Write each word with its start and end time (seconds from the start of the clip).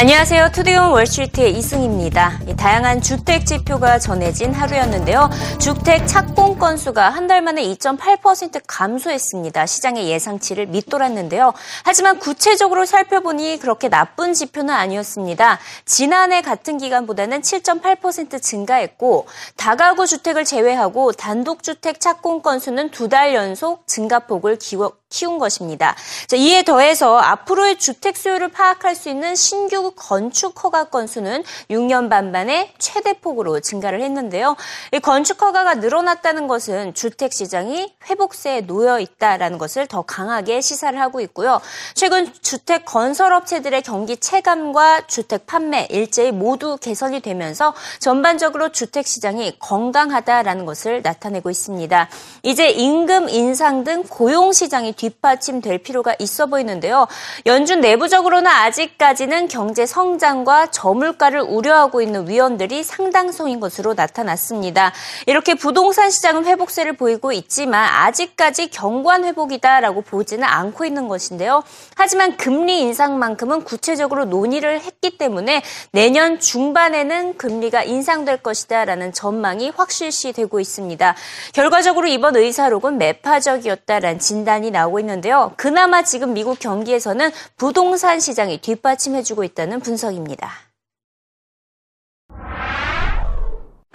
안녕하세요. 0.00 0.52
투데이온 0.52 0.92
월스트리트의 0.92 1.58
이승입니다. 1.58 2.40
다양한 2.56 3.02
주택 3.02 3.44
지표가 3.44 3.98
전해진 3.98 4.50
하루였는데요. 4.54 5.28
주택 5.58 6.06
착공 6.06 6.58
건수가 6.58 7.10
한 7.10 7.26
달 7.26 7.42
만에 7.42 7.62
2.8% 7.62 8.62
감소했습니다. 8.66 9.66
시장의 9.66 10.08
예상치를 10.08 10.66
밑돌았는데요. 10.68 11.52
하지만 11.84 12.18
구체적으로 12.18 12.86
살펴보니 12.86 13.58
그렇게 13.60 13.90
나쁜 13.90 14.32
지표는 14.32 14.72
아니었습니다. 14.74 15.58
지난해 15.84 16.40
같은 16.40 16.78
기간보다는 16.78 17.42
7.8% 17.42 18.40
증가했고 18.42 19.26
다가구 19.56 20.06
주택을 20.06 20.46
제외하고 20.46 21.12
단독 21.12 21.62
주택 21.62 22.00
착공 22.00 22.40
건수는 22.40 22.90
두 22.90 23.08
달 23.10 23.34
연속 23.34 23.86
증가폭을 23.86 24.56
기워 24.56 24.92
키운 25.10 25.38
것입니다. 25.38 25.96
자, 26.28 26.36
이에 26.36 26.62
더해서 26.62 27.18
앞으로의 27.18 27.78
주택 27.78 28.16
수요를 28.16 28.48
파악할 28.48 28.94
수 28.94 29.08
있는 29.08 29.34
신규 29.34 29.92
건축 29.96 30.64
허가 30.64 30.84
건수는 30.84 31.42
6년 31.68 32.08
반 32.08 32.30
만에 32.32 32.72
최대폭으로 32.78 33.60
증가를 33.60 34.00
했는데요. 34.00 34.56
이 34.92 35.00
건축 35.00 35.42
허가가 35.42 35.74
늘어났다는 35.74 36.46
것은 36.46 36.94
주택 36.94 37.32
시장이 37.32 37.92
회복세에 38.08 38.62
놓여 38.62 39.00
있다라는 39.00 39.58
것을 39.58 39.86
더 39.88 40.02
강하게 40.02 40.60
시사를 40.60 40.98
하고 40.98 41.20
있고요. 41.20 41.60
최근 41.94 42.32
주택 42.40 42.84
건설 42.84 43.32
업체들의 43.32 43.82
경기 43.82 44.16
체감과 44.16 45.08
주택 45.08 45.46
판매 45.46 45.86
일제히 45.90 46.30
모두 46.30 46.76
개선이 46.76 47.20
되면서 47.20 47.74
전반적으로 47.98 48.70
주택 48.70 49.06
시장이 49.08 49.58
건강하다라는 49.58 50.66
것을 50.66 51.02
나타내고 51.02 51.50
있습니다. 51.50 52.08
이제 52.44 52.70
임금 52.70 53.28
인상 53.28 53.82
등 53.82 54.04
고용 54.08 54.52
시장이 54.52 54.92
뒷받침될 55.00 55.78
필요가 55.78 56.14
있어 56.18 56.46
보이는데요. 56.46 57.06
연준 57.46 57.80
내부적으로는 57.80 58.46
아직까지는 58.46 59.48
경제 59.48 59.86
성장과 59.86 60.70
저물가를 60.70 61.40
우려하고 61.40 62.02
있는 62.02 62.28
위원들이 62.28 62.84
상당성인 62.84 63.60
것으로 63.60 63.94
나타났습니다. 63.94 64.92
이렇게 65.26 65.54
부동산 65.54 66.10
시장은 66.10 66.44
회복세를 66.44 66.94
보이고 66.94 67.32
있지만 67.32 67.84
아직까지 67.84 68.68
경관 68.68 69.24
회복이다라고 69.24 70.02
보지는 70.02 70.44
않고 70.44 70.84
있는 70.84 71.08
것인데요. 71.08 71.62
하지만 71.96 72.36
금리 72.36 72.80
인상만큼은 72.80 73.64
구체적으로 73.64 74.26
논의를 74.26 74.80
했기 74.80 75.16
때문에 75.16 75.62
내년 75.92 76.40
중반에는 76.40 77.38
금리가 77.38 77.84
인상될 77.84 78.42
것이다라는 78.42 79.12
전망이 79.12 79.70
확실시 79.74 80.32
되고 80.32 80.60
있습니다. 80.60 81.14
결과적으로 81.52 82.06
이번 82.06 82.36
의사록은 82.36 82.98
매파적이었다라는 82.98 84.18
진단이 84.18 84.70
나오고 84.70 84.89
나오고 84.89 84.99
있는데요. 84.99 85.53
그나마 85.57 86.03
지금 86.03 86.33
미국 86.33 86.59
경기에서는 86.59 87.31
부동산 87.57 88.19
시장이 88.19 88.59
뒷받침해주고 88.61 89.43
있다는 89.43 89.79
분석입니다. 89.79 90.51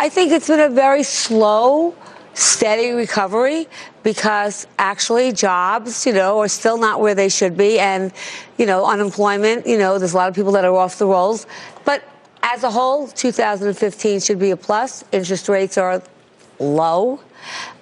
I 0.00 0.08
think 0.08 0.32
it's 0.32 0.46
been 0.46 0.60
a 0.60 0.70
very 0.70 1.02
slow, 1.02 1.94
steady 2.32 2.92
recovery 2.92 3.68
because 4.02 4.66
actually 4.78 5.30
jobs, 5.30 6.06
you 6.06 6.14
know, 6.14 6.40
are 6.40 6.48
still 6.48 6.78
not 6.78 7.00
where 7.00 7.14
they 7.14 7.28
should 7.28 7.54
be. 7.54 7.78
And, 7.78 8.10
you 8.56 8.64
know, 8.64 8.86
unemployment, 8.86 9.66
you 9.66 9.76
know, 9.76 9.98
there's 9.98 10.14
a 10.14 10.16
lot 10.16 10.28
of 10.28 10.34
people 10.34 10.52
that 10.52 10.64
are 10.64 10.74
off 10.74 10.96
the 10.96 11.06
rolls. 11.06 11.46
But 11.84 12.02
as 12.42 12.64
a 12.64 12.70
whole, 12.70 13.08
2015 13.08 14.20
should 14.20 14.38
be 14.38 14.52
a 14.52 14.56
plus. 14.56 15.04
Interest 15.12 15.48
rates 15.50 15.76
are 15.76 16.02
low. 16.58 17.20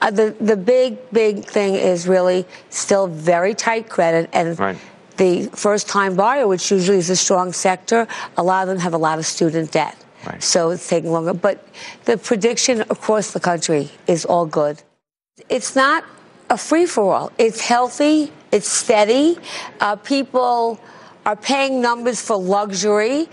Uh, 0.02 0.12
the 0.12 0.36
the 0.40 0.58
big 0.58 0.98
big 1.12 1.46
thing 1.46 1.76
is 1.76 2.08
really 2.08 2.46
still 2.70 3.08
very 3.08 3.54
tight 3.54 3.90
credit 3.90 4.30
and. 4.34 4.60
Right. 4.60 4.78
The 5.16 5.46
first 5.54 5.88
time 5.88 6.16
buyer, 6.16 6.48
which 6.48 6.72
usually 6.72 6.98
is 6.98 7.12
a 7.12 7.16
strong 7.16 7.54
sector, 7.54 8.08
a 8.36 8.42
lot 8.42 8.64
of 8.64 8.70
them 8.70 8.80
have 8.80 8.96
a 8.96 8.98
lot 8.98 9.20
of 9.20 9.28
student 9.28 9.72
debt. 9.72 9.96
Right. 10.26 10.42
So 10.42 10.72
it's 10.72 10.88
taking 10.88 11.12
longer. 11.12 11.36
But 11.36 11.68
the 12.06 12.18
prediction 12.18 12.82
across 12.82 13.32
the 13.32 13.40
country 13.40 13.92
is 14.08 14.26
all 14.26 14.48
good. 14.48 14.82
It's 15.50 15.76
not 15.76 16.04
a 16.50 16.58
free 16.58 16.88
for 16.88 17.14
all. 17.14 17.32
It's 17.38 17.62
healthy. 17.62 18.32
It's 18.52 18.68
steady. 18.68 19.38
Uh, 19.80 19.98
people 19.98 20.80
are 21.26 21.36
paying 21.36 21.82
numbers 21.82 22.22
for 22.22 22.38
luxury. 22.38 23.30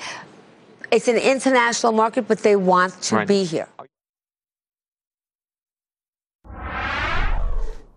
It's 0.91 1.09
an 1.09 1.17
international 1.17 1.93
market, 1.93 2.27
but 2.27 2.41
they 2.41 2.57
want 2.57 3.01
to 3.03 3.17
right. 3.17 3.29
be 3.29 3.45
here. 3.45 3.69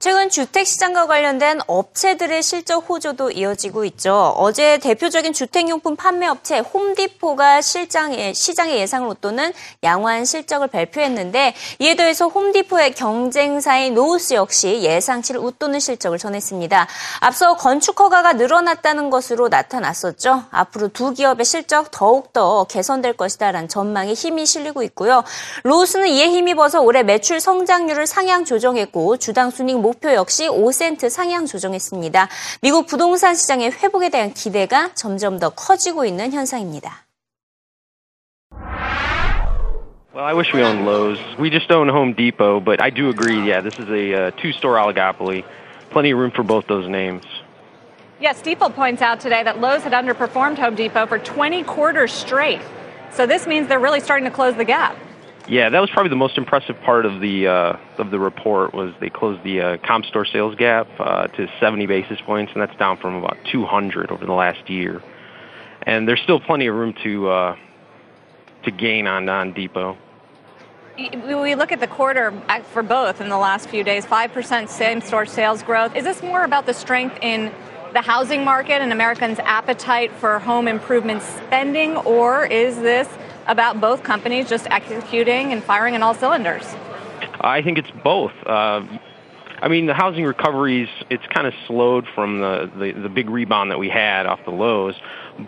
최근 0.04 0.30
주택시장과 0.30 1.08
관련된 1.08 1.62
업체들의 1.66 2.44
실적 2.44 2.90
호조도 2.90 3.32
이어지고 3.32 3.86
있죠. 3.86 4.34
어제 4.36 4.78
대표적인 4.80 5.32
주택용품 5.32 5.96
판매업체 5.96 6.60
홈디포가 6.60 7.62
실장의, 7.62 8.34
시장의 8.34 8.80
예상을 8.80 9.08
웃도는 9.08 9.54
양호한 9.82 10.26
실적을 10.26 10.68
발표했는데 10.68 11.56
이에 11.80 11.96
더해서 11.96 12.28
홈디포의 12.28 12.96
경쟁사인 12.96 13.94
노우스 13.94 14.34
역시 14.34 14.82
예상치를 14.82 15.40
웃도는 15.40 15.80
실적을 15.80 16.18
전했습니다. 16.18 16.86
앞서 17.22 17.56
건축 17.56 17.98
허가가 18.02 18.34
늘어났다는 18.34 19.10
것으로 19.10 19.48
나타났었죠. 19.48 20.44
앞으로 20.52 20.90
두 20.90 21.14
기업의 21.14 21.46
실적 21.46 21.92
더욱더 21.92 22.66
개선될 22.66 23.14
것이다라는 23.14 23.70
전망에 23.70 24.12
힘이 24.12 24.46
실리고 24.48 24.84
있고요. 24.84 25.24
로우스는 25.64 26.10
이에 26.10 26.28
힘입어서 26.28 26.82
올해 26.82 27.04
매출 27.04 27.40
성장률을 27.40 28.06
상향 28.06 28.44
조정했고 28.44 29.16
주당 29.16 29.50
순익 29.50 29.80
목 29.80 29.93
목표 29.93 30.13
역시 30.13 30.49
5센트 30.49 31.11
상향 31.11 31.47
조정했습니다. 31.47 32.29
미국 32.63 32.87
부동산 32.87 33.35
시장의 33.35 33.73
회복에 33.73 34.09
대한 34.09 34.33
기대가 34.33 34.91
점점 34.95 35.39
더 35.39 35.51
커지고 35.51 36.05
있는 36.05 36.33
현상입니다. 36.33 37.05
Well, 40.19 40.27
I 40.27 40.35
wish 40.35 40.53
we 40.53 40.63
owned 40.65 40.85
Lowe's. 40.85 41.19
We 41.39 41.49
just 41.49 41.71
own 41.71 41.89
Home 41.89 42.13
Depot, 42.13 42.59
but 42.59 42.83
I 42.83 42.91
do 42.91 43.09
agree. 43.09 43.47
Yeah, 43.47 43.61
this 43.61 43.79
is 43.79 43.89
a 43.89 44.15
uh, 44.15 44.31
two-store 44.43 44.75
oligopoly. 44.75 45.45
Plenty 45.91 46.11
of 46.11 46.19
room 46.19 46.33
for 46.33 46.43
both 46.43 46.67
those 46.67 46.89
names. 46.89 47.23
Yes, 48.21 48.39
Stiefel 48.39 48.71
points 48.71 49.01
out 49.01 49.21
today 49.21 49.45
that 49.45 49.61
Lowe's 49.61 49.85
had 49.85 49.93
underperformed 49.93 50.59
Home 50.59 50.75
Depot 50.75 51.07
for 51.07 51.21
20 51.21 51.63
quarters 51.63 52.13
straight. 52.13 52.61
So 53.13 53.27
this 53.27 53.47
means 53.47 53.69
they're 53.69 53.79
really 53.79 54.01
starting 54.01 54.25
to 54.25 54.35
close 54.35 54.57
the 54.57 54.65
gap. 54.65 54.97
Yeah, 55.48 55.70
that 55.70 55.80
was 55.80 55.90
probably 55.90 56.10
the 56.10 56.16
most 56.16 56.38
impressive 56.38 56.80
part 56.82 57.06
of 57.06 57.20
the 57.20 57.48
uh, 57.48 57.78
of 57.98 58.12
the 58.12 58.20
report 58.20 58.74
was 58.74 58.94
they 59.02 59.10
closed 59.10 59.44
the 59.44 59.62
uh, 59.62 59.78
comp 59.78 60.06
store 60.06 60.26
sales 60.26 60.56
gap 60.56 60.88
uh, 61.00 61.28
to 61.28 61.50
70 61.60 61.86
basis 61.86 62.20
points, 62.22 62.54
and 62.54 62.62
that's 62.62 62.76
down 62.78 62.98
from 62.98 63.16
about 63.16 63.38
200 63.52 64.10
over 64.10 64.26
the 64.26 64.34
last 64.34 64.70
year. 64.70 65.02
And 65.86 66.08
there's 66.08 66.22
still 66.22 66.40
plenty 66.40 66.68
of 66.68 66.76
room 66.76 66.94
to 67.04 67.30
uh, 67.30 67.56
to 68.64 68.72
gain 68.72 69.06
on 69.06 69.28
on 69.28 69.52
Depot. 69.52 69.98
We 70.98 71.56
look 71.56 71.72
at 71.72 71.80
the 71.80 71.88
quarter 71.88 72.34
uh, 72.48 72.62
for 72.62 72.84
both 72.84 73.20
in 73.20 73.28
the 73.28 73.38
last 73.38 73.68
few 73.68 73.84
days, 73.84 74.06
5% 74.06 74.70
same 74.70 75.02
store 75.02 75.26
sales 75.26 75.64
growth. 75.64 75.96
Is 75.96 76.04
this 76.04 76.22
more 76.22 76.44
about 76.44 76.68
the 76.68 76.74
strength 76.74 77.18
in 77.22 77.52
the 77.94 78.02
housing 78.02 78.46
market 78.46 78.82
and 78.82 78.94
Americans' 78.94 79.40
appetite 79.40 80.12
for 80.12 80.40
home 80.40 80.68
improvement 80.68 81.22
spending, 81.22 81.98
or 81.98 82.46
is 82.46 82.78
this 82.78 83.10
about 83.48 83.82
both 83.82 84.04
companies 84.04 84.50
just 84.50 84.68
executing 84.70 85.52
and 85.52 85.64
firing 85.64 85.96
on 85.96 86.04
all 86.04 86.14
cylinders? 86.14 86.76
I 87.42 87.62
think 87.62 87.78
it's 87.78 87.92
both. 88.04 88.34
Uh, 88.46 88.86
I 89.64 89.70
mean, 89.70 89.86
the 89.86 89.94
housing 89.94 90.26
recoveries, 90.26 90.90
it's 91.10 91.26
kind 91.28 91.48
of 91.48 91.54
slowed 91.68 92.06
from 92.14 92.42
the, 92.42 92.70
the, 92.78 92.92
the 92.92 93.08
big 93.10 93.30
rebound 93.30 93.72
that 93.72 93.80
we 93.80 93.88
had 93.88 94.26
off 94.26 94.44
the 94.44 94.52
lows. 94.52 94.94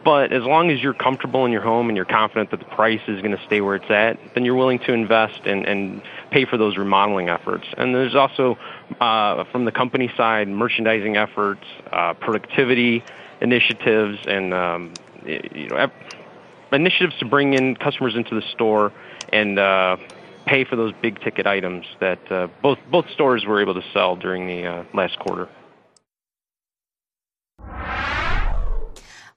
But 0.05 0.31
as 0.31 0.43
long 0.43 0.71
as 0.71 0.81
you're 0.81 0.93
comfortable 0.93 1.45
in 1.45 1.51
your 1.51 1.61
home 1.61 1.89
and 1.89 1.97
you're 1.97 2.05
confident 2.05 2.51
that 2.51 2.59
the 2.59 2.65
price 2.65 3.01
is 3.09 3.21
going 3.21 3.35
to 3.35 3.43
stay 3.45 3.59
where 3.59 3.75
it's 3.75 3.91
at, 3.91 4.17
then 4.33 4.45
you're 4.45 4.55
willing 4.55 4.79
to 4.79 4.93
invest 4.93 5.41
and, 5.45 5.65
and 5.65 6.01
pay 6.31 6.45
for 6.45 6.55
those 6.55 6.77
remodeling 6.77 7.27
efforts. 7.27 7.67
And 7.77 7.93
there's 7.93 8.15
also, 8.15 8.57
uh, 9.01 9.43
from 9.51 9.65
the 9.65 9.73
company 9.73 10.09
side, 10.15 10.47
merchandising 10.47 11.17
efforts, 11.17 11.65
uh, 11.91 12.13
productivity 12.13 13.03
initiatives, 13.41 14.19
and 14.25 14.53
um, 14.53 14.93
you 15.25 15.67
know, 15.67 15.91
initiatives 16.75 17.15
to 17.19 17.25
bring 17.25 17.53
in 17.53 17.75
customers 17.75 18.15
into 18.15 18.35
the 18.35 18.43
store 18.53 18.91
and 19.31 19.57
uh, 19.57 19.97
pay 20.45 20.63
for 20.63 20.75
those 20.75 20.93
big 21.01 21.19
ticket 21.21 21.47
items 21.47 21.85
that 21.99 22.31
uh, 22.31 22.47
both 22.61 22.77
both 22.91 23.09
stores 23.11 23.45
were 23.45 23.61
able 23.61 23.73
to 23.73 23.83
sell 23.93 24.15
during 24.15 24.47
the 24.47 24.65
uh, 24.65 24.83
last 24.93 25.17
quarter. 25.19 25.49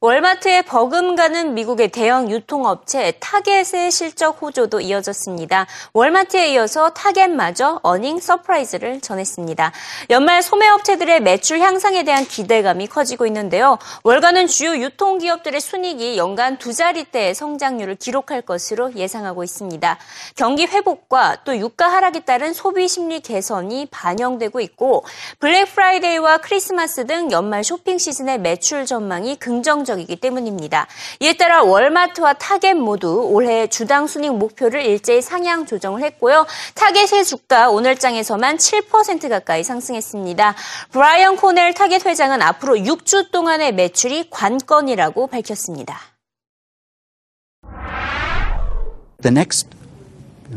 월마트에 0.01 0.63
버금가는 0.63 1.55
미국의 1.55 1.89
대형 1.89 2.31
유통업체 2.31 3.15
타겟의 3.19 3.91
실적 3.91 4.41
호조도 4.41 4.81
이어졌습니다. 4.81 5.67
월마트에 5.93 6.53
이어서 6.53 6.91
타겟마저 6.91 7.81
어닝 7.83 8.21
서프라이즈를 8.21 9.01
전했습니다. 9.01 9.73
연말 10.11 10.41
소매업체들의 10.45 11.19
매출 11.23 11.59
향상에 11.59 12.05
대한 12.05 12.25
기대감이 12.25 12.87
커지고 12.87 13.27
있는데요. 13.27 13.77
월가는 14.05 14.47
주요 14.47 14.77
유통기업들의 14.77 15.61
순이익이 15.61 16.17
연간 16.17 16.59
두 16.59 16.73
자리대의 16.73 17.35
성장률을 17.35 17.97
기록할 17.97 18.43
것으로 18.43 18.95
예상하고 18.95 19.43
있습니다. 19.43 19.99
경기 20.37 20.67
회복과 20.67 21.39
또 21.43 21.57
유가 21.57 21.89
하락에 21.89 22.21
따른 22.21 22.53
소비 22.53 22.87
심리 22.87 23.19
개선이 23.19 23.89
반영되고 23.91 24.61
있고 24.61 25.05
블랙 25.41 25.65
프라이데이와 25.75 26.39
크리스마스 26.39 27.05
등 27.05 27.33
연말 27.33 27.65
쇼핑 27.65 27.99
시즌의 27.99 28.39
매출 28.39 28.87
전망이 28.87 29.35
긍정 29.35 29.88
긍정적이기 29.89 30.17
때문입니다. 30.17 30.87
이에 31.21 31.37
따라 31.37 31.63
월마트와 31.63 32.35
타겟 32.35 32.75
모두 32.75 33.23
올해 33.31 33.67
주당 33.67 34.07
순익 34.07 34.37
목표를 34.37 34.85
일제히 34.85 35.23
상향 35.23 35.65
조정을 35.65 36.03
했고요. 36.03 36.47
타겟의 36.75 37.25
주가 37.25 37.71
오늘장에서만 37.71 38.59
7% 38.59 39.29
가까이 39.29 39.65
상승했습니다. 39.65 40.55
브라이언 40.93 41.37
코넬 41.37 41.73
타겟 41.75 42.05
회장은 42.05 42.43
앞으로 42.43 42.77
6주 42.77 43.31
동안의 43.33 43.75
매출이 43.75 44.29
관건이라고 44.31 45.27
밝혔습니다. 45.27 45.99
The 49.21 49.33
next 49.33 49.69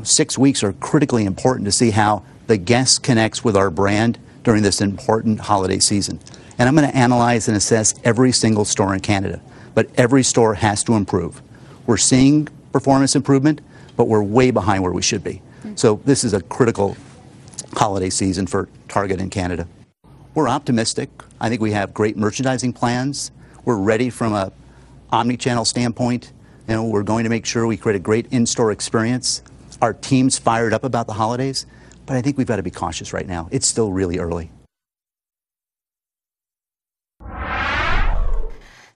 six 0.03 0.37
weeks 0.39 0.63
are 0.63 0.75
critically 0.79 1.25
important 1.25 1.65
to 1.65 1.71
see 1.71 1.91
how 1.91 2.21
the 2.47 2.57
guest 2.57 3.01
connects 3.03 3.43
with 3.43 3.57
our 3.57 3.71
brand 3.71 4.19
during 4.43 4.61
this 4.61 4.81
important 4.81 5.49
holiday 5.49 5.79
season. 5.79 6.19
And 6.61 6.67
I'm 6.67 6.75
going 6.75 6.87
to 6.87 6.95
analyze 6.95 7.47
and 7.47 7.57
assess 7.57 7.95
every 8.03 8.31
single 8.31 8.65
store 8.65 8.93
in 8.93 8.99
Canada. 8.99 9.41
But 9.73 9.89
every 9.95 10.21
store 10.21 10.53
has 10.53 10.83
to 10.83 10.93
improve. 10.93 11.41
We're 11.87 11.97
seeing 11.97 12.49
performance 12.71 13.15
improvement, 13.15 13.61
but 13.97 14.07
we're 14.07 14.21
way 14.21 14.51
behind 14.51 14.83
where 14.83 14.91
we 14.91 15.01
should 15.01 15.23
be. 15.23 15.41
Mm-hmm. 15.63 15.75
So 15.75 16.01
this 16.05 16.23
is 16.23 16.35
a 16.35 16.41
critical 16.43 16.95
holiday 17.73 18.11
season 18.11 18.45
for 18.45 18.69
Target 18.89 19.19
in 19.19 19.31
Canada. 19.31 19.67
We're 20.35 20.47
optimistic. 20.47 21.09
I 21.39 21.49
think 21.49 21.61
we 21.61 21.71
have 21.71 21.95
great 21.95 22.15
merchandising 22.15 22.73
plans. 22.73 23.31
We're 23.65 23.77
ready 23.77 24.11
from 24.11 24.33
a 24.33 24.51
omni-channel 25.11 25.65
standpoint. 25.65 26.31
You 26.67 26.75
know, 26.75 26.83
we're 26.83 27.01
going 27.01 27.23
to 27.23 27.31
make 27.31 27.47
sure 27.47 27.65
we 27.65 27.75
create 27.75 27.95
a 27.95 27.99
great 27.99 28.27
in-store 28.31 28.71
experience. 28.71 29.41
Our 29.81 29.93
team's 29.93 30.37
fired 30.37 30.73
up 30.73 30.83
about 30.83 31.07
the 31.07 31.13
holidays, 31.13 31.65
but 32.05 32.17
I 32.17 32.21
think 32.21 32.37
we've 32.37 32.45
got 32.45 32.57
to 32.57 32.63
be 32.63 32.69
cautious 32.69 33.13
right 33.13 33.25
now. 33.25 33.49
It's 33.49 33.65
still 33.65 33.91
really 33.91 34.19
early. 34.19 34.51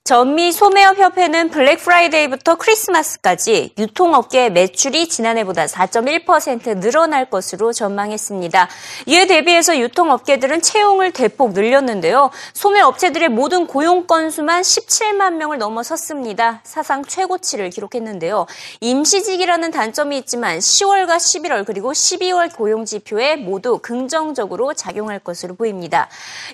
전미 0.08 0.52
소매업 0.52 1.00
협회는 1.00 1.50
블랙 1.50 1.80
프라이데이부터 1.80 2.58
크리스마스까지 2.58 3.74
유통업계 3.76 4.52
매출이 4.52 5.10
지난해보다 5.10 5.66
4.1% 5.66 6.78
늘어날 6.78 7.28
것으로 7.28 7.74
전망했습니다. 7.74 8.70
이에 9.08 9.26
대비해서 9.26 9.76
유통업계들은 9.80 10.62
채용을 10.62 11.10
대폭 11.10 11.54
늘렸는데요. 11.54 12.30
소매업체들의 12.54 13.30
모든 13.30 13.66
고용 13.66 14.06
건수만 14.06 14.62
17만 14.62 15.38
명을 15.38 15.58
넘어섰습니다. 15.58 16.62
사상 16.64 17.04
최고치를 17.04 17.72
기록했는데요. 17.72 18.46
임시직이라는 18.82 19.72
단점이 19.72 20.20
있지만 20.20 20.60
10월과 20.60 21.16
11월 21.16 21.66
그리고 21.66 21.94
12월 21.94 22.56
고용 22.56 22.86
지표에 22.86 23.38
모두 23.38 23.80
긍정적으로 23.80 24.76
작용할 24.76 25.18
것으로 25.18 25.56
보입니다. 25.56 26.10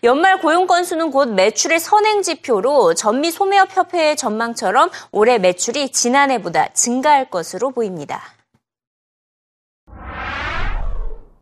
연말 0.06 0.40
고용 0.40 0.68
건수는 0.68 1.12
곧 1.12 1.34
매출의 1.34 1.82
선행 1.82 2.22
지표로 2.22 2.94
전미 2.94 3.30
소매업 3.42 3.76
협회의 3.76 4.16
전망처럼 4.16 4.92
올해 5.12 5.40
매출이 5.40 5.92
지난해보다 5.92 6.74
증가할 6.74 7.32
것으로 7.32 7.72
보입니다. 7.72 8.22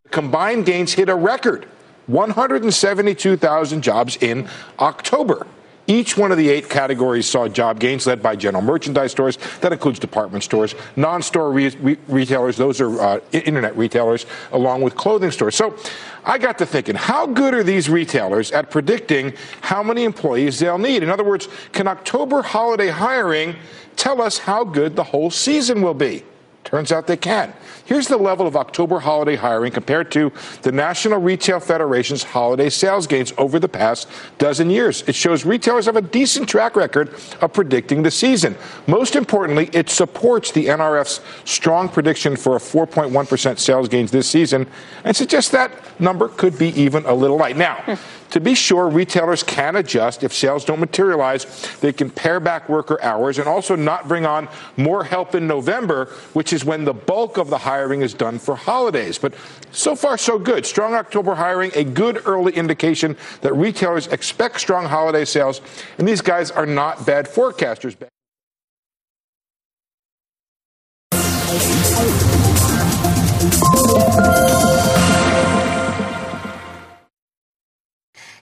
Combined 0.10 0.64
gains 0.66 0.96
hit 0.96 1.12
a 1.12 1.18
record 1.18 1.68
172,000 2.08 3.82
jobs 3.82 4.18
in 4.24 4.48
October. 4.80 5.46
Each 5.90 6.16
one 6.16 6.32
of 6.32 6.38
the 6.38 6.50
eight 6.50 6.70
categories 6.70 7.26
saw 7.26 7.48
job 7.48 7.80
gains 7.80 8.06
led 8.06 8.22
by 8.22 8.36
general 8.36 8.64
merchandise 8.64 9.10
stores. 9.10 9.40
That 9.62 9.74
includes 9.74 9.98
department 9.98 10.44
stores, 10.44 10.76
non-store 10.96 11.52
re- 11.52 11.76
re- 11.82 11.98
retailers. 12.08 12.58
Those 12.58 12.80
are 12.80 13.02
uh, 13.02 13.20
internet 13.32 13.76
retailers, 13.76 14.28
along 14.52 14.84
with 14.84 14.96
clothing 14.96 15.32
stores. 15.32 15.56
So 15.56 15.76
I 16.24 16.38
got 16.38 16.60
to 16.60 16.68
thinking, 16.68 16.94
how 16.94 17.26
good 17.26 17.56
are 17.56 17.64
these 17.64 17.90
retailers 17.90 18.52
at 18.52 18.70
predicting 18.70 19.34
how 19.62 19.82
many 19.82 20.04
employees 20.04 20.60
they'll 20.60 20.78
need? 20.78 21.02
In 21.02 21.10
other 21.10 21.24
words, 21.24 21.50
can 21.72 21.88
October 21.88 22.44
holiday 22.44 22.90
hiring 22.90 23.56
tell 23.96 24.22
us 24.22 24.38
how 24.38 24.64
good 24.64 24.96
the 24.96 25.06
whole 25.06 25.32
season 25.32 25.82
will 25.82 25.96
be? 25.96 26.24
Turns 26.64 26.92
out 26.92 27.08
they 27.08 27.18
can. 27.18 27.52
Here's 27.86 28.08
the 28.08 28.18
level 28.18 28.46
of 28.46 28.56
October 28.56 29.00
holiday 29.00 29.36
hiring 29.36 29.72
compared 29.72 30.12
to 30.12 30.32
the 30.62 30.72
National 30.72 31.20
Retail 31.20 31.60
Federation's 31.60 32.22
holiday 32.22 32.70
sales 32.70 33.08
gains 33.08 33.34
over 33.40 33.58
the 33.58 33.68
past 33.68 34.08
dozen 34.38 34.70
years. 34.70 35.02
It 35.08 35.16
shows 35.16 35.46
retailers 35.46 35.88
have 35.88 35.96
a 35.96 36.02
decent 36.02 36.48
track 36.48 36.76
record 36.76 37.16
of 37.42 37.54
predicting 37.54 38.04
the 38.04 38.12
season. 38.12 38.56
Most 38.86 39.16
importantly, 39.16 39.70
it 39.74 39.90
supports 39.90 40.52
the 40.52 40.68
NRF's 40.68 41.22
strong 41.46 41.90
prediction 41.90 42.36
for 42.36 42.56
a 42.56 42.60
4.1% 42.60 43.58
sales 43.58 43.90
gains 43.90 44.12
this 44.12 44.30
season 44.30 44.68
and 45.04 45.16
suggests 45.16 45.50
that 45.52 45.72
number 46.00 46.28
could 46.28 46.60
be 46.60 46.70
even 46.80 47.04
a 47.06 47.14
little 47.14 47.38
light. 47.38 47.58
Now, 47.58 47.98
to 48.32 48.40
be 48.40 48.54
sure, 48.54 48.90
retailers 48.90 49.44
can 49.44 49.76
adjust 49.76 50.24
if 50.24 50.34
sales 50.34 50.66
don't 50.66 50.80
materialize. 50.80 51.46
They 51.82 51.94
can 51.94 52.10
pare 52.10 52.40
back 52.40 52.70
worker 52.70 53.02
hours 53.02 53.40
and 53.40 53.48
also 53.48 53.76
not 53.76 54.08
bring 54.08 54.26
on 54.26 54.48
more 54.78 55.04
help 55.04 55.36
in 55.36 55.48
November, 55.48 56.06
which 56.34 56.54
is 56.54 56.64
when 56.64 56.86
the 56.86 56.94
bulk 56.94 57.38
of 57.38 57.50
the 57.50 57.58
hiring 57.58 58.02
is 58.02 58.14
done 58.14 58.40
for 58.40 58.56
holidays. 58.56 59.18
But 59.18 59.34
so 59.72 59.96
far, 59.96 60.18
so 60.18 60.38
good. 60.38 60.66
Strong 60.66 60.94
October 60.94 61.36
hiring, 61.36 61.72
a 61.76 61.84
good 61.84 62.22
early 62.26 62.54
indication 62.54 63.18
that 63.42 63.54
retailers 63.54 64.08
expect 64.08 64.60
strong 64.60 64.86
holiday 64.86 65.26
sales. 65.26 65.62
And 65.98 66.08
these 66.08 66.22
guys 66.22 66.52
are 66.52 66.66
not 66.66 67.06
bad 67.06 67.26
forecasters. 67.28 67.96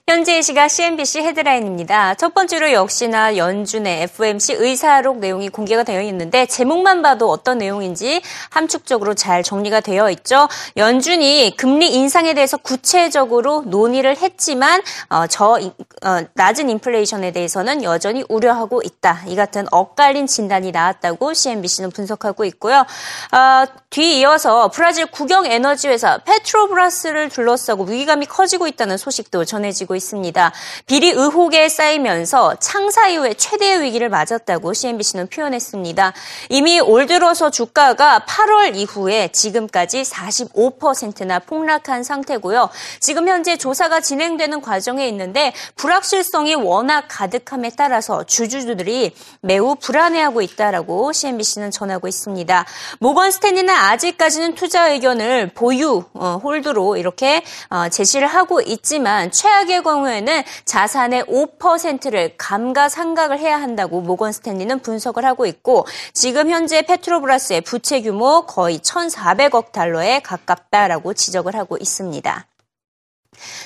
현재 0.08 0.38
이 0.38 0.42
시각 0.42 0.68
CNBC 0.68 1.20
헤드라인입니다. 1.20 2.14
첫 2.14 2.32
번째로 2.32 2.72
역시나 2.72 3.36
연준의 3.36 4.04
FOMC 4.04 4.54
의사록 4.54 5.18
내용이 5.18 5.50
공개가 5.50 5.82
되어 5.82 6.00
있는데 6.00 6.46
제목만 6.46 7.02
봐도 7.02 7.28
어떤 7.28 7.58
내용인지 7.58 8.22
함축적으로 8.48 9.12
잘 9.12 9.42
정리가 9.42 9.80
되어 9.80 10.08
있죠. 10.12 10.48
연준이 10.78 11.54
금리 11.58 11.92
인상에 11.92 12.32
대해서 12.32 12.56
구체적으로 12.56 13.64
논의를 13.66 14.16
했지만 14.16 14.80
어, 15.10 15.26
저 15.26 15.60
어, 16.02 16.20
낮은 16.32 16.70
인플레이션에 16.70 17.32
대해서는 17.32 17.82
여전히 17.82 18.24
우려하고 18.30 18.80
있다. 18.82 19.24
이 19.26 19.36
같은 19.36 19.66
엇갈린 19.70 20.26
진단이 20.26 20.70
나왔다고 20.70 21.34
CNBC는 21.34 21.90
분석하고 21.90 22.46
있고요. 22.46 22.78
어, 22.78 23.64
뒤이어서 23.90 24.68
브라질 24.68 25.04
국영 25.04 25.44
에너지 25.44 25.88
회사 25.88 26.16
페트로브라스를 26.16 27.28
둘러싸고 27.28 27.84
위기감이 27.84 28.24
커지고 28.24 28.66
있다는 28.68 28.96
소식도 28.96 29.44
전해지고 29.44 29.97
있습니다. 29.98 30.52
비리 30.86 31.10
의혹에 31.10 31.68
쌓이면서 31.68 32.56
창사 32.56 33.08
이후에 33.08 33.34
최대의 33.34 33.82
위기를 33.82 34.08
맞았다고 34.08 34.72
CNBC는 34.72 35.26
표현했습니다. 35.26 36.14
이미 36.48 36.80
올 36.80 37.06
들어서 37.06 37.50
주가가 37.50 38.24
8월 38.26 38.76
이후에 38.76 39.28
지금까지 39.28 40.02
45%나 40.02 41.40
폭락한 41.40 42.02
상태고요. 42.02 42.70
지금 43.00 43.28
현재 43.28 43.56
조사가 43.56 44.00
진행되는 44.00 44.60
과정에 44.60 45.06
있는데 45.08 45.52
불확실성이 45.76 46.54
워낙 46.54 47.04
가득함에 47.08 47.70
따라서 47.76 48.24
주주들이 48.24 49.14
매우 49.40 49.74
불안해하고 49.76 50.42
있다라고 50.42 51.12
CNBC는 51.12 51.70
전하고 51.70 52.08
있습니다. 52.08 52.64
모건 53.00 53.30
스탠리는 53.30 53.72
아직까지는 53.72 54.54
투자 54.54 54.88
의견을 54.88 55.50
보유 55.54 56.04
어, 56.14 56.40
홀드로 56.42 56.96
이렇게 56.96 57.42
어, 57.70 57.88
제시를 57.88 58.26
하고 58.26 58.60
있지만 58.60 59.30
최악의 59.30 59.82
경우에는 59.88 60.42
자산의 60.66 61.24
5%를 61.24 62.34
감가상각을 62.36 63.38
해야 63.38 63.60
한다고 63.60 64.02
모건 64.02 64.32
스탠리는 64.32 64.78
분석을 64.80 65.24
하고 65.24 65.46
있고 65.46 65.86
지금 66.12 66.50
현재 66.50 66.82
페트로브라스의 66.82 67.62
부채 67.62 68.02
규모 68.02 68.42
거의 68.42 68.80
1,400억 68.80 69.72
달러에 69.72 70.20
가깝다라고 70.20 71.14
지적을 71.14 71.56
하고 71.56 71.78
있습니다. 71.78 72.46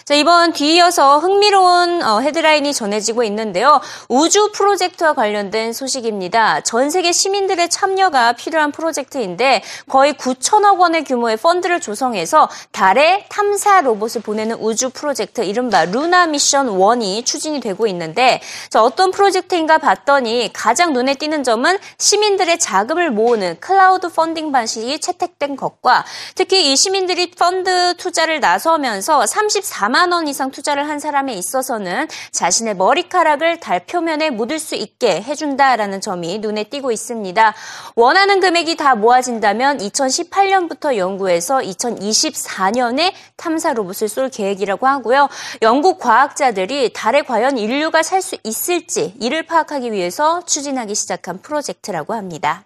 자, 0.05 0.15
이번 0.15 0.53
뒤이어서 0.53 1.19
흥미로운 1.19 2.03
어, 2.03 2.21
헤드라인이 2.21 2.73
전해지고 2.73 3.25
있는데요. 3.25 3.81
우주 4.09 4.51
프로젝트와 4.53 5.15
관련된 5.15 5.73
소식입니다. 5.73 6.61
전 6.63 6.91
세계 6.91 7.13
시민들의 7.13 7.69
참여가 7.71 8.33
필요한 8.33 8.73
프로젝트인데 8.73 9.63
거의 9.89 10.15
9천억 10.15 10.79
원의 10.79 11.05
규모의 11.05 11.37
펀드를 11.37 11.81
조성해서 11.81 12.49
달에 12.73 13.27
탐사 13.29 13.81
로봇을 13.81 14.23
보내는 14.23 14.57
우주 14.57 14.91
프로젝트 14.91 15.43
이른바 15.43 15.85
Lunar 15.85 16.27
Mission 16.27 16.69
1이 16.69 17.25
추진이 17.25 17.61
되고 17.61 17.87
있는데 17.87 18.41
자, 18.71 18.83
어떤 18.83 19.11
프로젝트인가 19.11 19.79
봤더니 19.79 20.51
가장 20.53 20.93
눈에 20.93 21.15
띄는 21.15 21.45
점은 21.45 21.79
시민들의 21.99 22.59
자금을 22.59 23.11
모으는 23.11 23.59
크라우드 23.61 24.09
펀딩 24.11 24.53
방식이 24.53 25.01
채택된 25.01 25.57
것과 25.57 26.05
특히 26.35 26.73
이 26.73 26.77
시민들이 26.77 27.31
펀드 27.31 27.95
투자를 27.97 28.41
나서면서 28.41 29.27
30 29.27 29.62
34만 29.63 30.13
원 30.13 30.29
이상 30.29 30.51
투자를 30.51 30.89
한 30.89 30.99
사람에 30.99 31.35
있어서는 31.35 32.09
자신의 32.33 32.77
머리카락을 32.77 33.61
달 33.61 33.87
표면에 33.87 34.31
묻을 34.31 34.59
수 34.59 34.75
있게 34.75 35.23
해준다라는 35.23 36.01
점이 36.01 36.39
눈에 36.39 36.65
띄고 36.65 36.91
있습니다. 36.93 37.55
원하는 37.97 38.41
금액이 38.41 38.77
다 38.77 38.95
모아진다면 38.95 39.79
2018년부터 39.79 40.97
연구해서 40.97 41.59
2024년에 41.59 43.13
탐사 43.37 43.73
로봇을 43.73 44.09
쏠 44.09 44.29
계획이라고 44.29 44.87
하고요. 44.87 45.29
영국 45.63 45.99
과학자들이 45.99 46.93
달에 46.93 47.23
과연 47.23 47.59
인류가 47.59 48.03
살 48.03 48.23
수 48.23 48.37
있을지 48.45 49.15
이를 49.19 49.45
파악하기 49.45 49.91
위해서 49.91 50.45
추진하기 50.45 50.95
시작한 50.95 51.43
프로젝트라고 51.43 52.15
합니다. 52.15 52.65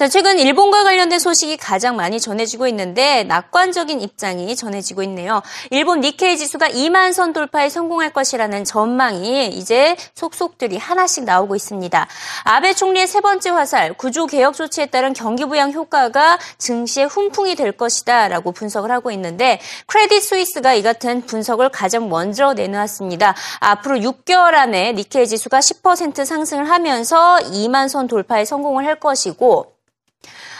자, 0.00 0.08
최근 0.08 0.38
일본과 0.38 0.82
관련된 0.82 1.18
소식이 1.18 1.58
가장 1.58 1.94
많이 1.94 2.18
전해지고 2.20 2.66
있는데 2.68 3.22
낙관적인 3.24 4.00
입장이 4.00 4.56
전해지고 4.56 5.02
있네요. 5.02 5.42
일본 5.68 6.00
니케이 6.00 6.38
지수가 6.38 6.70
2만 6.70 7.12
선 7.12 7.34
돌파에 7.34 7.68
성공할 7.68 8.10
것이라는 8.14 8.64
전망이 8.64 9.48
이제 9.48 9.98
속속들이 10.14 10.78
하나씩 10.78 11.24
나오고 11.24 11.54
있습니다. 11.54 12.08
아베 12.44 12.72
총리의 12.72 13.06
세 13.06 13.20
번째 13.20 13.50
화살 13.50 13.92
구조 13.92 14.26
개혁 14.26 14.54
조치에 14.54 14.86
따른 14.86 15.12
경기 15.12 15.44
부양 15.44 15.70
효과가 15.70 16.38
증시에 16.56 17.04
훈풍이 17.04 17.54
될 17.54 17.72
것이다라고 17.72 18.52
분석을 18.52 18.90
하고 18.90 19.10
있는데 19.10 19.60
크레딧 19.84 20.22
스위스가 20.22 20.72
이 20.72 20.82
같은 20.82 21.26
분석을 21.26 21.68
가장 21.68 22.08
먼저 22.08 22.54
내놓았습니다. 22.54 23.34
앞으로 23.58 23.96
6개월 23.96 24.54
안에 24.54 24.94
니케이 24.94 25.26
지수가 25.26 25.58
10% 25.58 26.24
상승을 26.24 26.70
하면서 26.70 27.36
2만 27.42 27.90
선 27.90 28.06
돌파에 28.06 28.46
성공을 28.46 28.86
할 28.86 28.98
것이고 28.98 29.66
어, 29.70 29.80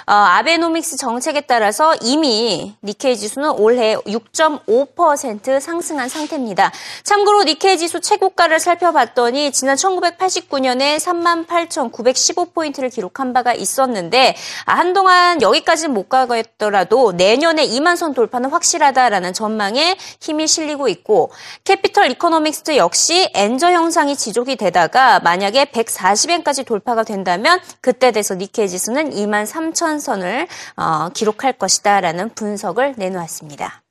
아베노믹스 0.07 0.97
정책에 0.97 1.43
따라서 1.43 1.95
이미 2.03 2.75
니케이 2.83 3.17
지수는 3.17 3.51
올해 3.51 3.97
6.5% 3.97 5.61
상승한 5.61 6.09
상태입니다. 6.09 6.73
참고로 7.05 7.45
니케이 7.45 7.79
지수 7.79 8.01
최고가를 8.01 8.61
살펴봤더니 8.61 9.53
지난 9.53 9.77
1989년에 9.77 10.99
38,915포인트를 10.99 12.93
기록한 12.93 13.33
바가 13.33 13.55
있었는데 13.55 14.37
아, 14.67 14.75
한동안 14.75 15.43
여기까지는 15.43 15.95
못 15.95 16.09
가겠더라도 16.09 17.13
내년에 17.13 17.67
2만 17.67 17.97
선 17.97 18.15
돌파는 18.15 18.51
확실하다라는 18.51 19.33
전망에 19.33 19.97
힘이 20.21 20.47
실리고 20.47 20.89
있고 20.89 21.31
캐피털 21.65 22.11
이코노믹스 22.13 22.77
역시 22.77 23.31
엔저 23.35 23.71
현상이 23.73 24.17
지속이 24.17 24.57
되다가 24.57 25.21
만약에 25.21 25.67
140엔까지 25.67 26.67
돌파가 26.67 27.05
된다면 27.05 27.61
그때 27.81 28.11
돼서 28.13 28.35
니케이 28.35 28.69
지수는 28.69 29.11
2만 29.11 29.47
3천 29.47 29.90
선을 29.99 30.47
어, 30.77 31.09
기록할 31.09 31.55
것이다라는 31.55 32.31
분석을 32.35 32.95
내놓았습니다. 32.97 33.83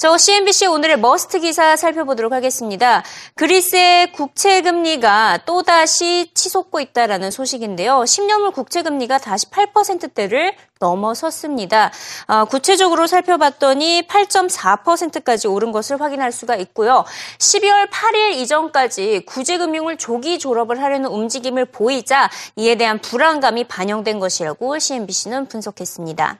저 0.00 0.16
CNBC 0.16 0.66
오늘의 0.66 0.98
머스트 0.98 1.40
기사 1.40 1.76
살펴보도록 1.76 2.32
하겠습니다. 2.32 3.04
그리스의 3.34 4.12
국채 4.12 4.62
금리가 4.62 5.40
또다시 5.44 6.30
치솟고 6.32 6.80
있다라는 6.80 7.30
소식인데요. 7.30 8.00
10년물 8.00 8.54
국채 8.54 8.82
금리가 8.82 9.18
다시 9.18 9.50
8%대를 9.50 10.54
넘어섰습니다. 10.80 11.92
어, 12.28 12.46
구체적으로 12.46 13.06
살펴봤더니 13.06 14.06
8.4%까지 14.08 15.48
오른 15.48 15.70
것을 15.70 16.00
확인할 16.00 16.32
수가 16.32 16.56
있고요. 16.56 17.04
12월 17.36 17.90
8일 17.90 18.36
이전까지 18.36 19.24
구제금융을 19.26 19.98
조기 19.98 20.38
졸업을 20.38 20.82
하려는 20.82 21.10
움직임을 21.10 21.66
보이자 21.66 22.30
이에 22.56 22.76
대한 22.76 22.98
불안감이 23.00 23.64
반영된 23.64 24.18
것이라고 24.18 24.78
CNBC는 24.78 25.46
분석했습니다. 25.46 26.38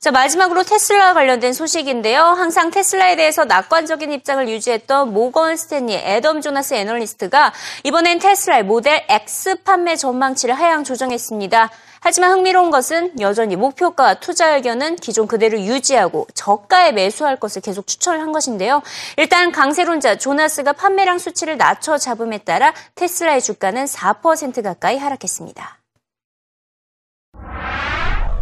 자, 0.00 0.12
마지막으로 0.12 0.62
테슬라 0.62 1.12
관련된 1.14 1.52
소식인데요. 1.52 2.22
항상 2.22 2.70
테슬라에 2.70 3.16
대해서 3.16 3.44
낙관적인 3.44 4.12
입장을 4.12 4.48
유지했던 4.48 5.12
모건 5.12 5.56
스탠리 5.56 5.94
애덤 5.94 6.40
조나스 6.40 6.74
애널리스트가 6.74 7.52
이번엔 7.82 8.20
테슬라의 8.20 8.64
모델 8.64 9.04
X 9.08 9.62
판매 9.64 9.96
전망치를 9.96 10.54
하향 10.54 10.84
조정했습니다. 10.84 11.70
하지만 12.00 12.30
흥미로운 12.30 12.70
것은 12.70 13.18
여전히 13.18 13.56
목표가 13.56 14.20
투자 14.20 14.54
의견은 14.54 14.96
기존 14.96 15.26
그대로 15.26 15.58
유지하고 15.58 16.28
저가에 16.32 16.92
매수할 16.92 17.40
것을 17.40 17.60
계속 17.60 17.88
추천을 17.88 18.20
한 18.20 18.30
것인데요. 18.30 18.82
일단 19.16 19.50
강세론자 19.50 20.18
조나스가 20.18 20.74
판매량 20.74 21.18
수치를 21.18 21.56
낮춰 21.56 21.98
잡음에 21.98 22.38
따라 22.38 22.72
테슬라의 22.94 23.42
주가는 23.42 23.84
4% 23.86 24.62
가까이 24.62 24.96
하락했습니다. 24.96 25.77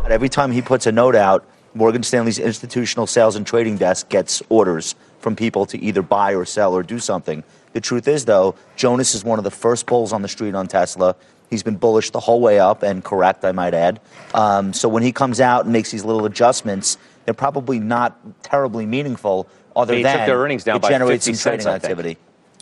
Every 0.08 0.28
time 0.28 0.52
he 0.52 0.62
puts 0.62 0.86
a 0.86 0.92
note 0.92 1.16
out, 1.16 1.44
Morgan 1.74 2.04
Stanley's 2.04 2.38
institutional 2.38 3.08
sales 3.08 3.34
and 3.34 3.44
trading 3.44 3.76
desk 3.76 4.08
gets 4.08 4.40
orders 4.48 4.94
from 5.18 5.34
people 5.34 5.66
to 5.66 5.78
either 5.78 6.00
buy 6.00 6.34
or 6.34 6.44
sell 6.44 6.74
or 6.74 6.84
do 6.84 7.00
something. 7.00 7.42
The 7.72 7.80
truth 7.80 8.06
is, 8.06 8.24
though, 8.24 8.54
Jonas 8.76 9.16
is 9.16 9.24
one 9.24 9.38
of 9.38 9.44
the 9.44 9.50
first 9.50 9.84
bulls 9.86 10.12
on 10.12 10.22
the 10.22 10.28
street 10.28 10.54
on 10.54 10.68
Tesla. 10.68 11.16
He's 11.50 11.64
been 11.64 11.76
bullish 11.76 12.10
the 12.10 12.20
whole 12.20 12.40
way 12.40 12.60
up 12.60 12.84
and 12.84 13.02
correct, 13.02 13.44
I 13.44 13.50
might 13.50 13.74
add. 13.74 14.00
Um, 14.32 14.72
so 14.72 14.88
when 14.88 15.02
he 15.02 15.10
comes 15.10 15.40
out 15.40 15.64
and 15.64 15.72
makes 15.72 15.90
these 15.90 16.04
little 16.04 16.24
adjustments, 16.24 16.98
they're 17.24 17.34
probably 17.34 17.80
not 17.80 18.16
terribly 18.44 18.86
meaningful, 18.86 19.48
other 19.74 19.94
He 19.94 20.04
than 20.04 20.18
took 20.18 20.26
their 20.26 20.38
earnings 20.38 20.62
down 20.62 20.76
it 20.76 20.82
by 20.82 20.88
generates 20.88 21.26
50 21.26 21.36
some 21.36 21.50
trading 21.50 21.64
cents, 21.64 21.84
activity. 21.84 22.16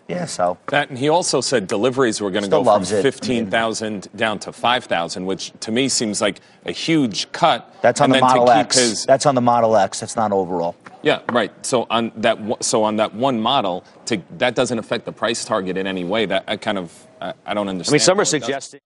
Yeah, 0.06 0.26
so 0.26 0.58
That, 0.68 0.90
and 0.90 0.98
he 0.98 1.08
also 1.08 1.40
said 1.40 1.66
deliveries 1.66 2.20
were 2.20 2.30
going 2.30 2.44
to 2.44 2.50
go 2.50 2.58
from 2.58 2.66
loves 2.66 2.92
it. 2.92 3.02
15,000 3.02 4.08
down 4.14 4.38
to 4.40 4.52
5,000, 4.52 5.24
which 5.24 5.52
to 5.60 5.72
me 5.72 5.88
seems 5.88 6.20
like 6.20 6.40
a 6.66 6.72
huge 6.72 7.30
cut. 7.32 7.74
that's 7.80 8.00
on 8.02 8.06
and 8.12 8.14
the 8.16 8.20
Model 8.20 8.50
X. 8.50 8.76
His, 8.78 9.06
That's 9.06 9.24
on 9.24 9.34
the 9.34 9.40
Model 9.40 9.76
X. 9.76 10.00
That's 10.00 10.14
not 10.16 10.30
overall. 10.30 10.76
yeah, 11.02 11.20
right. 11.32 11.52
So 11.64 11.86
on 11.88 12.12
that, 12.16 12.38
one- 12.38 12.60
so 12.60 12.82
on 12.84 12.96
that 12.96 13.14
one 13.14 13.40
model, 13.40 13.82
to, 14.06 14.22
that 14.38 14.54
doesn't 14.54 14.78
affect 14.78 15.06
the 15.06 15.12
price 15.12 15.44
target 15.44 15.76
in 15.78 15.86
any 15.86 16.04
way. 16.04 16.26
That 16.26 16.44
I 16.48 16.58
kind 16.58 16.76
of, 16.78 17.06
I, 17.22 17.32
I 17.46 17.54
don't 17.54 17.68
understand. 17.68 17.92
I 17.92 17.96
mean, 17.96 18.00
some 18.00 18.18
are 18.18 18.22
it 18.22 18.24
does. 18.24 18.30
suggesting. 18.30 18.80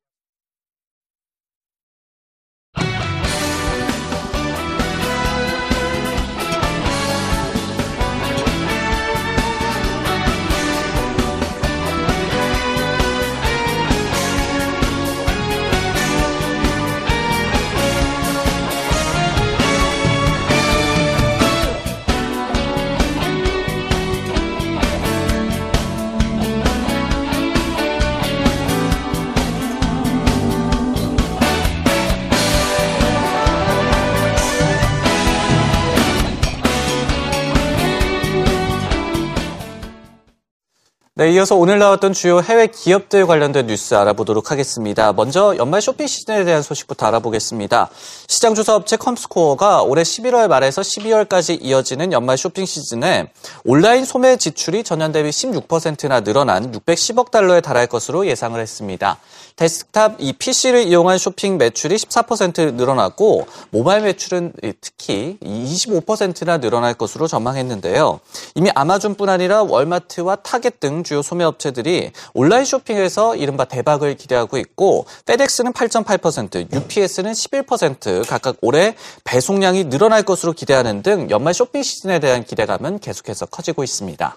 네, 41.29 41.35
이어서 41.35 41.57
오늘 41.57 41.79
나왔던 41.79 42.15
주요 42.15 42.41
해외 42.41 42.69
기업들 42.69 43.27
관련된 43.27 43.67
뉴스 43.67 43.95
알아보도록 43.95 44.51
하겠습니다. 44.51 45.13
먼저 45.13 45.55
연말 45.59 45.83
쇼핑 45.83 46.07
시즌에 46.07 46.43
대한 46.47 46.63
소식부터 46.63 47.05
알아보겠습니다. 47.05 47.91
시장 48.27 48.55
조사 48.55 48.75
업체 48.75 48.97
컴스코어가 48.97 49.83
올해 49.83 50.05
11월 50.05 50.49
말에서 50.49 50.81
12월까지 50.81 51.59
이어지는 51.61 52.15
연말 52.15 52.39
쇼핑 52.39 52.65
시즌에 52.65 53.31
온라인 53.67 54.07
소매 54.07 54.39
지출이 54.39 54.85
전년 54.85 55.13
대비 55.13 55.29
16%나 55.29 56.21
늘어난 56.21 56.73
610억 56.73 57.31
달러에 57.31 57.61
달할 57.61 57.89
것으로 57.89 58.27
예상을 58.27 58.59
했습니다. 58.59 59.19
데스크탑 59.57 60.17
이 60.21 60.33
PC를 60.33 60.85
이용한 60.85 61.19
쇼핑 61.19 61.59
매출이 61.59 61.97
14% 61.97 62.75
늘어났고 62.75 63.49
모바일 63.71 64.03
매출은 64.03 64.53
특히 64.81 65.37
25%나 65.43 66.59
늘어날 66.59 66.95
것으로 66.95 67.27
전망했는데요. 67.27 68.21
이미 68.55 68.71
아마존뿐 68.75 69.29
아니라 69.29 69.65
월마트와 69.65 70.37
타겟 70.37 70.79
등 70.79 71.03
주요 71.03 71.18
소매업체들이 71.23 72.13
온라인 72.35 72.65
쇼핑에서 72.65 73.37
이른바 73.37 73.65
대박을 73.65 74.17
기대하고 74.17 74.59
있고 74.59 75.07
페덱스는 75.27 75.73
8.8%, 75.73 76.73
UPS는 76.73 77.33
11% 77.33 78.29
각각 78.29 78.57
올해 78.63 78.95
배송량이 79.25 79.85
늘어날 79.85 80.23
것으로 80.23 80.53
기대하는 80.53 81.03
등 81.03 81.29
연말 81.31 81.55
쇼핑 81.55 81.83
시즌에 81.83 82.19
대한 82.19 82.45
기대감은 82.45 82.99
계속해서 83.01 83.47
커지고 83.47 83.85
있습니다. 83.85 84.37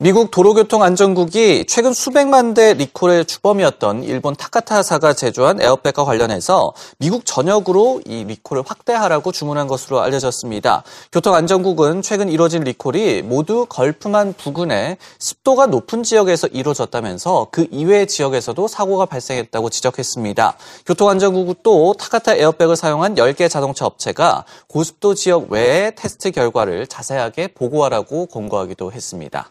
미국 0.00 0.30
도로교통안전국이 0.30 1.64
최근 1.66 1.92
수백만 1.92 2.54
대 2.54 2.72
리콜의 2.72 3.24
주범이었던 3.24 4.04
일본 4.04 4.36
타카타사가 4.36 5.12
제조한 5.12 5.60
에어백과 5.60 6.04
관련해서 6.04 6.72
미국 6.98 7.26
전역으로 7.26 8.02
이 8.06 8.22
리콜을 8.22 8.62
확대하라고 8.64 9.32
주문한 9.32 9.66
것으로 9.66 10.00
알려졌습니다. 10.00 10.84
교통안전국은 11.10 12.02
최근 12.02 12.28
이뤄진 12.28 12.62
리콜이 12.62 13.22
모두 13.22 13.66
걸프만 13.68 14.34
부근에 14.34 14.98
습도가 15.18 15.66
높은 15.66 16.04
지역에서 16.04 16.46
이루어졌다면서 16.46 17.48
그 17.50 17.66
이외의 17.72 18.06
지역에서도 18.06 18.68
사고가 18.68 19.06
발생했다고 19.06 19.68
지적했습니다. 19.68 20.56
교통안전국은 20.86 21.56
또 21.64 21.92
타카타 21.98 22.36
에어백을 22.36 22.76
사용한 22.76 23.16
10개 23.16 23.50
자동차 23.50 23.84
업체가 23.84 24.44
고습도 24.68 25.16
지역 25.16 25.50
외의 25.50 25.92
테스트 25.96 26.30
결과를 26.30 26.86
자세하게 26.86 27.48
보고하라고 27.48 28.26
권고하기도 28.26 28.92
했습니다. 28.92 29.50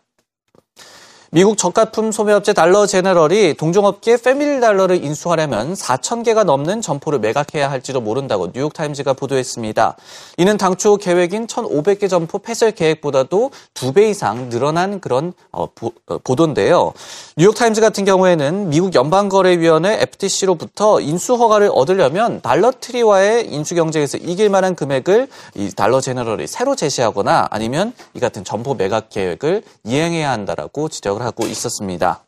미국 1.29 1.57
저가품 1.57 2.13
소매업체 2.13 2.53
달러 2.53 2.85
제너럴이 2.85 3.55
동종업계 3.55 4.15
패밀리 4.15 4.61
달러를 4.61 5.03
인수하려면 5.03 5.73
4천 5.73 6.23
개가 6.23 6.45
넘는 6.45 6.81
점포를 6.81 7.19
매각해야 7.19 7.69
할지도 7.69 7.99
모른다고 7.99 8.47
뉴욕타임즈가 8.53 9.11
보도했습니다. 9.11 9.97
이는 10.37 10.57
당초 10.57 10.95
계획인 10.95 11.45
1,500개 11.47 12.09
점포 12.09 12.39
폐쇄 12.39 12.71
계획보다도 12.71 13.51
두배 13.73 14.09
이상 14.09 14.47
늘어난 14.47 15.01
그런 15.01 15.33
어, 15.51 15.67
보, 15.75 15.91
어, 16.07 16.17
보도인데요. 16.19 16.93
뉴욕타임즈 17.35 17.81
같은 17.81 18.05
경우에는 18.05 18.69
미국 18.69 18.95
연방거래위원회 18.95 20.01
FTC로부터 20.03 21.01
인수 21.01 21.35
허가를 21.35 21.69
얻으려면 21.73 22.39
달러 22.39 22.71
트리와의 22.71 23.51
인수 23.51 23.75
경쟁에서 23.75 24.17
이길 24.17 24.49
만한 24.49 24.75
금액을 24.75 25.27
이 25.55 25.71
달러 25.75 25.99
제너럴이 25.99 26.47
새로 26.47 26.77
제시하거나 26.77 27.49
아니면 27.51 27.91
이 28.13 28.21
같은 28.21 28.45
점포 28.45 28.75
매각 28.75 29.09
계획을 29.09 29.63
이행해야 29.83 30.31
한다라고 30.31 30.87
지적 30.87 31.16
을 31.17 31.25
하고 31.25 31.47
있었습니다. 31.47 32.26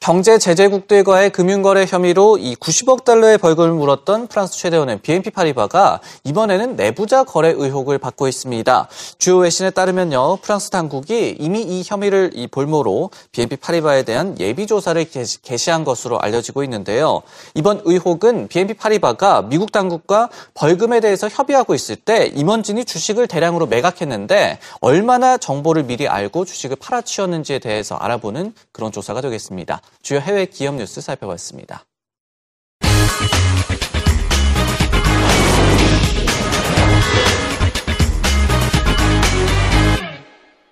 경제 0.00 0.38
제재국들과의 0.38 1.30
금융거래 1.30 1.84
혐의로 1.86 2.38
이 2.38 2.54
90억 2.54 3.04
달러의 3.04 3.36
벌금을 3.36 3.72
물었던 3.72 4.28
프랑스 4.28 4.56
최대은행 4.56 5.00
BNP 5.02 5.30
파리바가 5.30 6.00
이번에는 6.24 6.76
내부자 6.76 7.24
거래 7.24 7.50
의혹을 7.50 7.98
받고 7.98 8.28
있습니다. 8.28 8.88
주요 9.18 9.38
외신에 9.38 9.70
따르면요, 9.70 10.36
프랑스 10.36 10.70
당국이 10.70 11.36
이미 11.38 11.62
이 11.62 11.82
혐의를 11.84 12.30
이 12.34 12.46
볼모로 12.46 13.10
BNP 13.32 13.56
파리바에 13.56 14.04
대한 14.04 14.36
예비 14.38 14.66
조사를 14.66 15.04
개시한 15.42 15.84
것으로 15.84 16.20
알려지고 16.20 16.62
있는데요. 16.62 17.22
이번 17.54 17.82
의혹은 17.84 18.48
BNP 18.48 18.74
파리바가 18.74 19.42
미국 19.42 19.72
당국과 19.72 20.30
벌금에 20.54 21.00
대해서 21.00 21.28
협의하고 21.28 21.74
있을 21.74 21.96
때 21.96 22.26
임원진이 22.34 22.84
주식을 22.84 23.26
대량으로 23.26 23.66
매각했는데 23.66 24.58
얼마나 24.80 25.36
정보를 25.36 25.82
미리 25.82 26.08
알고 26.08 26.44
주식을 26.44 26.76
팔아치웠는지에 26.76 27.58
대해서 27.58 27.96
알아보는 27.96 28.54
그런 28.72 28.92
조사가 28.92 29.20
되겠습니다. 29.20 29.82
주요 30.02 30.20
해외 30.20 30.46
기업 30.46 30.74
뉴스 30.76 31.00
살펴봤습니다. 31.00 31.87